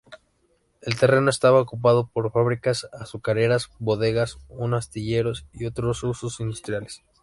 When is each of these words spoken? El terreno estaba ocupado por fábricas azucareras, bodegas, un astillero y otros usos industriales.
El 0.81 0.97
terreno 0.97 1.29
estaba 1.29 1.61
ocupado 1.61 2.07
por 2.07 2.31
fábricas 2.31 2.89
azucareras, 2.91 3.69
bodegas, 3.77 4.39
un 4.49 4.73
astillero 4.73 5.33
y 5.53 5.67
otros 5.67 6.01
usos 6.01 6.39
industriales. 6.39 7.03